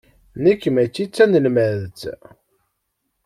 [0.43, 2.01] Nekk mačči d tanelmadt.